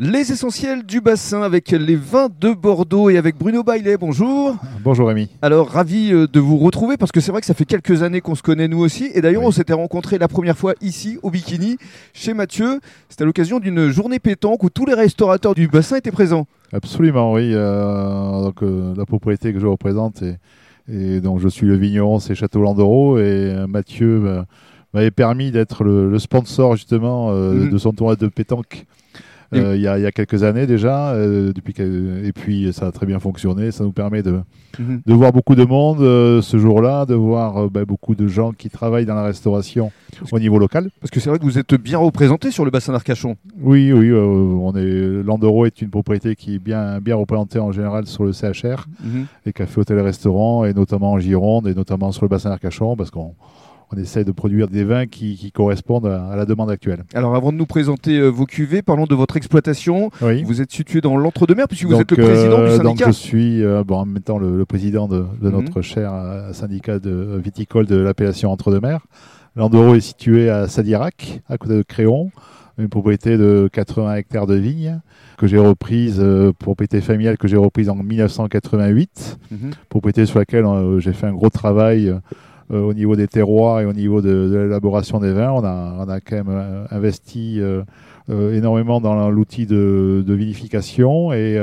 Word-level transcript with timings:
Les 0.00 0.32
essentiels 0.32 0.82
du 0.82 1.00
bassin 1.00 1.42
avec 1.42 1.70
les 1.70 1.94
vins 1.94 2.28
de 2.40 2.52
Bordeaux 2.52 3.10
et 3.10 3.16
avec 3.16 3.38
Bruno 3.38 3.62
Baillet. 3.62 3.96
Bonjour. 3.96 4.56
Bonjour 4.82 5.06
Rémi. 5.06 5.28
Alors 5.40 5.68
ravi 5.68 6.12
euh, 6.12 6.26
de 6.26 6.40
vous 6.40 6.56
retrouver 6.56 6.96
parce 6.96 7.12
que 7.12 7.20
c'est 7.20 7.30
vrai 7.30 7.40
que 7.40 7.46
ça 7.46 7.54
fait 7.54 7.64
quelques 7.64 8.02
années 8.02 8.20
qu'on 8.20 8.34
se 8.34 8.42
connaît 8.42 8.66
nous 8.66 8.80
aussi. 8.80 9.08
Et 9.14 9.20
d'ailleurs 9.20 9.44
on 9.44 9.52
s'était 9.52 9.72
rencontrés 9.72 10.18
la 10.18 10.26
première 10.26 10.58
fois 10.58 10.74
ici 10.80 11.20
au 11.22 11.30
Bikini 11.30 11.76
chez 12.12 12.34
Mathieu. 12.34 12.80
C'était 13.08 13.22
à 13.22 13.26
l'occasion 13.26 13.60
d'une 13.60 13.88
journée 13.90 14.18
pétanque 14.18 14.64
où 14.64 14.68
tous 14.68 14.84
les 14.84 14.94
restaurateurs 14.94 15.54
du 15.54 15.68
bassin 15.68 15.94
étaient 15.94 16.10
présents. 16.10 16.48
Absolument 16.72 17.32
oui. 17.32 17.52
Euh, 17.54 18.42
donc, 18.42 18.64
euh, 18.64 18.94
la 18.96 19.06
propriété 19.06 19.52
que 19.52 19.60
je 19.60 19.66
représente 19.68 20.24
et, 20.88 21.20
donc 21.20 21.38
je 21.38 21.46
suis 21.46 21.68
le 21.68 21.76
vigneron, 21.76 22.18
c'est 22.18 22.34
Château 22.34 22.62
Landereau 22.62 23.20
et 23.20 23.64
Mathieu 23.68 24.42
m'avait 24.92 25.12
permis 25.12 25.52
d'être 25.52 25.84
le, 25.84 26.18
sponsor 26.18 26.74
justement 26.74 27.30
mhm. 27.32 27.70
de 27.70 27.78
son 27.78 27.92
tournoi 27.92 28.16
de 28.16 28.26
pétanque 28.26 28.86
euh, 29.54 29.76
il 29.76 29.82
y, 29.82 29.86
a 29.86 30.12
quelques 30.12 30.42
années 30.42 30.66
déjà. 30.66 31.12
Euh, 31.12 31.52
depuis 31.52 31.74
et 31.78 32.32
puis 32.32 32.72
ça 32.72 32.88
a 32.88 32.92
très 32.92 33.06
bien 33.06 33.18
fonctionné. 33.18 33.70
Ça 33.70 33.84
nous 33.84 33.92
permet 33.92 34.22
de, 34.22 34.40
mhm. 34.78 35.02
de 35.04 35.14
voir 35.14 35.32
beaucoup 35.32 35.54
de 35.54 35.64
monde 35.64 36.00
euh, 36.00 36.42
ce 36.42 36.58
jour-là, 36.58 37.06
de 37.06 37.14
voir 37.14 37.70
bah, 37.70 37.84
beaucoup 37.84 38.14
de 38.14 38.26
gens 38.26 38.52
qui 38.52 38.70
travaillent 38.70 39.06
dans 39.06 39.14
la 39.14 39.24
restauration 39.24 39.90
au 40.32 40.38
niveau 40.38 40.58
local. 40.58 40.90
Parce 41.00 41.10
que 41.10 41.20
c'est 41.20 41.30
vrai 41.30 41.38
que 41.38 41.44
vous 41.44 41.58
êtes 41.58 41.74
bien 41.74 41.98
représenté 41.98 42.50
sur 42.50 42.64
le 42.64 42.70
bassin 42.70 42.92
d'Arcachon. 42.92 43.36
Oui, 43.60 43.92
oui. 43.92 44.12
on 44.12 44.72
est 44.76 45.22
Landero 45.22 45.66
est 45.66 45.82
une 45.82 45.90
propriété 45.90 46.36
qui 46.36 46.56
est 46.56 46.58
bien, 46.58 47.00
bien 47.00 47.16
représentée 47.16 47.58
en 47.58 47.72
général 47.72 48.06
sur 48.06 48.24
le 48.24 48.32
CHR, 48.32 48.86
mhm. 49.02 49.26
les 49.46 49.52
cafés, 49.52 49.80
hôtels, 49.80 50.00
restaurants, 50.00 50.64
et 50.64 50.74
notamment 50.74 51.12
en 51.12 51.18
Gironde, 51.18 51.66
et 51.68 51.74
notamment 51.74 52.12
sur 52.12 52.24
le 52.24 52.28
bassin 52.28 52.50
d'Arcachon, 52.50 52.96
parce 52.96 53.10
qu'on 53.10 53.34
on 53.92 53.96
essaie 53.96 54.24
de 54.24 54.32
produire 54.32 54.68
des 54.68 54.84
vins 54.84 55.06
qui, 55.06 55.52
correspondent 55.52 56.06
à, 56.06 56.34
la 56.36 56.46
demande 56.46 56.70
actuelle. 56.70 57.04
Alors 57.14 57.34
avant 57.34 57.52
de 57.52 57.56
nous 57.56 57.66
présenter 57.66 58.18
euh, 58.18 58.28
vos 58.28 58.46
cuvées, 58.46 58.82
parlons 58.82 59.06
de 59.06 59.14
votre 59.14 59.36
exploitation. 59.36 60.10
Vous 60.20 60.60
êtes 60.60 60.72
situé 60.72 61.00
dans 61.00 61.16
l'entre-deux-mer 61.16 61.68
puisque 61.68 61.84
vous 61.84 62.00
êtes 62.00 62.10
le 62.10 62.24
président 62.24 62.58
du 62.58 62.64
euh, 62.64 62.76
syndicat. 62.76 63.04
Donc 63.06 63.14
je 63.14 63.18
suis 63.18 63.62
euh, 63.62 63.84
bon, 63.84 63.96
en 63.96 64.06
même 64.06 64.22
temps 64.22 64.38
le, 64.38 64.64
président 64.64 65.08
de, 65.08 65.24
mhm. 65.40 65.50
notre 65.50 65.82
cher 65.82 66.12
syndicat 66.52 66.98
de 66.98 67.40
viticole 67.42 67.86
de 67.86 67.96
l'appellation 67.96 68.50
Entre-deux-Mers. 68.50 69.00
L'Andoro 69.56 69.94
est 69.94 70.00
situé 70.00 70.50
à 70.50 70.66
Sadirac, 70.66 71.40
à 71.48 71.58
côté 71.58 71.74
de 71.74 71.82
Créon, 71.82 72.30
une 72.76 72.88
propriété 72.88 73.36
de 73.36 73.68
80 73.72 74.16
hectares 74.16 74.48
de 74.48 74.54
vignes 74.54 75.00
que 75.38 75.46
j'ai 75.46 75.58
reprise, 75.58 76.24
propriété 76.58 77.00
familiale 77.00 77.38
que 77.38 77.46
j'ai 77.46 77.56
reprise 77.56 77.88
en 77.88 77.94
1988, 77.94 79.38
mhm. 79.50 79.70
propriété 79.88 80.26
sur 80.26 80.40
laquelle 80.40 80.64
j'ai 80.98 81.12
fait 81.12 81.26
un 81.26 81.34
gros 81.34 81.50
travail 81.50 82.12
euh, 82.72 82.80
au 82.80 82.94
niveau 82.94 83.14
des 83.14 83.28
terroirs 83.28 83.80
et 83.80 83.84
au 83.84 83.92
niveau 83.92 84.22
de, 84.22 84.50
l'élaboration 84.50 85.20
des 85.20 85.32
vins. 85.32 85.50
On 85.50 85.64
a, 85.64 85.96
on 85.98 86.08
a 86.08 86.20
quand 86.20 86.36
même 86.36 86.48
euh, 86.48 86.86
investi 86.90 87.60
euh, 87.60 87.84
énormément 88.28 89.02
dans 89.02 89.30
l'outil 89.30 89.66
de, 89.66 90.24
vinification 90.26 91.32
et 91.32 91.60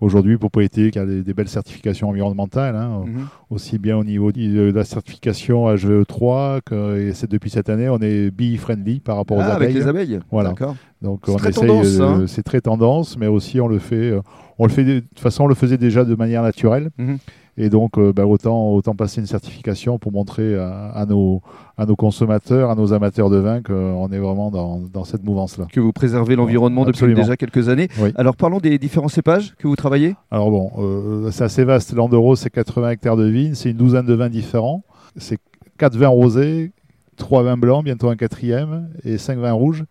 aujourd'hui 0.00 0.36
propriété 0.36 0.90
qui 0.90 0.98
a 0.98 1.06
des, 1.06 1.34
belles 1.34 1.48
certifications 1.48 2.08
environnementales, 2.08 2.74
hein, 2.74 3.04
mhm. 3.06 3.26
aussi 3.50 3.78
bien 3.78 3.96
au 3.96 4.02
niveau 4.02 4.32
de 4.32 4.72
la 4.72 4.84
certification 4.84 5.72
HVE3 5.72 6.62
que 6.66 6.98
et 6.98 7.12
c'est 7.12 7.30
depuis 7.30 7.48
cette 7.48 7.68
année 7.68 7.88
on 7.88 7.98
est 7.98 8.32
bee 8.32 8.56
friendly 8.56 8.98
par 8.98 9.16
rapport 9.16 9.36
aux 9.36 9.42
ah, 9.42 9.54
abeilles. 9.54 9.68
Avec 9.68 9.82
les 9.82 9.86
abeilles. 9.86 10.18
Voilà. 10.32 10.52
Donc 11.00 11.28
on 11.28 11.36
essaye, 11.36 12.00
hein. 12.00 12.24
c'est 12.26 12.42
très 12.42 12.60
tendance, 12.60 13.16
mais 13.16 13.28
aussi 13.28 13.60
on 13.60 13.68
le 13.68 13.78
fait, 13.78 14.12
on 14.58 14.66
le 14.66 14.72
fait 14.72 14.84
de, 14.84 14.98
toute 14.98 15.20
façon 15.20 15.44
on 15.44 15.48
le 15.48 15.54
faisait 15.54 15.78
déjà 15.78 16.04
de 16.04 16.16
manière 16.16 16.42
naturelle. 16.42 16.90
Mhm. 16.98 17.18
Et 17.56 17.68
donc, 17.68 17.98
euh, 17.98 18.12
bah, 18.12 18.26
autant, 18.26 18.72
autant 18.72 18.94
passer 18.94 19.20
une 19.20 19.26
certification 19.26 19.98
pour 19.98 20.10
montrer 20.12 20.56
à, 20.58 21.06
nos, 21.08 21.40
à 21.78 21.86
nos 21.86 21.94
consommateurs, 21.96 22.70
à 22.70 22.74
nos 22.74 22.92
amateurs 22.92 23.30
de 23.30 23.36
vin 23.36 23.62
qu'on 23.62 24.10
est 24.10 24.18
vraiment 24.18 24.50
dans, 24.50 24.80
dans 24.92 25.04
cette 25.04 25.22
mouvance-là. 25.24 25.66
Que 25.72 25.80
vous 25.80 25.92
préservez 25.92 26.36
l'environnement 26.36 26.84
depuis 26.84 27.14
déjà 27.14 27.36
quelques 27.36 27.68
années. 27.68 27.88
Alors, 28.16 28.36
parlons 28.36 28.58
des 28.58 28.78
différents 28.78 29.08
cépages 29.08 29.54
que 29.58 29.68
vous 29.68 29.76
travaillez. 29.76 30.16
Alors 30.30 30.50
bon, 30.50 30.72
euh, 30.78 31.30
c'est 31.30 31.44
assez 31.44 31.64
vaste. 31.64 31.92
L'Andoro, 31.92 32.34
c'est 32.36 32.50
80 32.50 32.90
hectares 32.90 33.16
de 33.16 33.26
vignes, 33.26 33.54
c'est 33.54 33.70
une 33.70 33.76
douzaine 33.76 34.06
de 34.06 34.14
vins 34.14 34.28
différents. 34.28 34.82
C'est 35.16 35.38
4 35.78 35.96
vins 35.96 36.08
rosés, 36.08 36.72
3 37.16 37.44
vins 37.44 37.56
blancs, 37.56 37.84
bientôt 37.84 38.08
un 38.08 38.16
quatrième, 38.16 38.88
et 39.04 39.18
5 39.18 39.38
vins 39.38 39.52
rouges. 39.52 39.84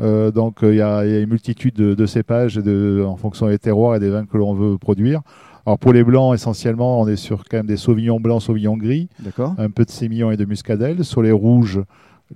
Euh, 0.00 0.30
donc 0.30 0.60
il 0.62 0.72
y, 0.72 0.76
y, 0.76 0.82
a 0.82 1.04
une 1.04 1.28
multitude 1.28 1.74
de, 1.74 1.94
de 1.94 2.06
cépages 2.06 2.54
de, 2.56 3.04
en 3.06 3.16
fonction 3.16 3.48
des 3.48 3.58
terroirs 3.58 3.94
et 3.94 4.00
des 4.00 4.08
vins 4.08 4.24
que 4.24 4.38
l'on 4.38 4.54
veut 4.54 4.78
produire. 4.78 5.20
Alors 5.64 5.78
pour 5.78 5.92
les 5.92 6.02
blancs, 6.02 6.34
essentiellement, 6.34 7.00
on 7.00 7.06
est 7.06 7.16
sur 7.16 7.44
quand 7.44 7.58
même 7.58 7.66
des 7.66 7.76
sauvignons 7.76 8.18
blancs, 8.18 8.42
sauvignons 8.42 8.76
gris, 8.76 9.08
un 9.58 9.70
peu 9.70 9.84
de 9.84 9.90
sémillon 9.90 10.32
et 10.32 10.36
de 10.36 10.44
muscadelle. 10.44 11.04
Sur 11.04 11.22
les 11.22 11.30
rouges, 11.30 11.80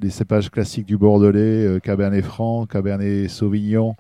les 0.00 0.10
cépages 0.10 0.48
classiques 0.48 0.87
du 0.87 0.97
Bordelais, 0.97 1.66
euh, 1.66 1.78
Cabernet 1.81 2.25
Franc, 2.25 2.66
Cabernet 2.66 3.28
Sauvignon, 3.28 3.97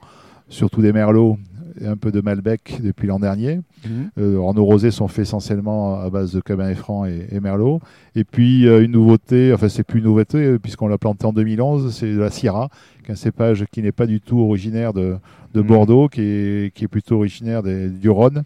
surtout 0.48 0.80
des 0.80 0.92
Merlots 0.92 1.38
et 1.80 1.86
un 1.86 1.96
peu 1.96 2.12
de 2.12 2.20
Malbec 2.20 2.80
depuis 2.82 3.06
l'an 3.06 3.18
dernier. 3.18 3.60
Mhm. 3.84 4.10
Euh, 4.18 4.52
nos 4.52 4.64
rosés 4.64 4.90
sont 4.90 5.08
faits 5.08 5.24
essentiellement 5.24 6.00
à 6.00 6.10
base 6.10 6.32
de 6.32 6.40
Cabernet 6.40 6.76
Franc 6.76 7.04
et, 7.04 7.40
Merlot. 7.40 7.80
Et 8.14 8.24
puis 8.24 8.66
euh, 8.66 8.82
une 8.82 8.92
nouveauté, 8.92 9.52
enfin 9.52 9.68
c'est 9.68 9.82
plus 9.82 9.98
une 9.98 10.06
nouveauté 10.06 10.58
puisqu'on 10.58 10.88
l'a 10.88 10.98
planté 10.98 11.26
en 11.26 11.32
2011, 11.32 11.94
c'est 11.94 12.12
la 12.12 12.30
Syrah, 12.30 12.68
qui 13.04 13.10
est 13.10 13.12
un 13.12 13.16
cépage 13.16 13.64
qui 13.70 13.82
n'est 13.82 13.92
pas 13.92 14.06
du 14.06 14.20
tout 14.20 14.40
originaire 14.40 14.92
de, 14.92 15.16
de 15.54 15.60
mhm. 15.60 15.66
Bordeaux, 15.66 16.08
qui 16.08 16.20
est, 16.22 16.74
qui 16.74 16.84
est 16.84 16.88
plutôt 16.88 17.16
originaire 17.16 17.62
du 17.62 18.10
Rhône 18.10 18.42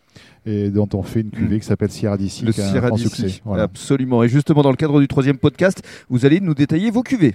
et 0.46 0.70
dont 0.70 0.88
on 0.94 1.02
fait 1.02 1.20
une 1.20 1.30
cuvée 1.30 1.54
mhm. 1.54 1.60
qui 1.60 1.66
s'appelle 1.66 1.90
Sierra 1.90 2.16
d'ici. 2.16 2.44
Le 2.44 2.52
Sierra 2.52 2.90
d'ici, 2.90 3.42
absolument. 3.46 4.22
Et 4.22 4.28
justement, 4.28 4.62
dans 4.62 4.70
le 4.70 4.76
cadre 4.76 5.00
du 5.00 5.08
troisième 5.08 5.36
podcast, 5.36 5.82
vous 6.08 6.24
allez 6.24 6.40
nous 6.40 6.54
détailler 6.54 6.90
vos 6.90 7.02
cuvées. 7.02 7.34